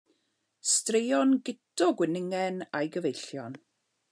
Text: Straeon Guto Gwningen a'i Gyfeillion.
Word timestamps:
Straeon 0.75 1.35
Guto 1.49 1.91
Gwningen 2.01 2.59
a'i 2.81 2.93
Gyfeillion. 2.97 3.61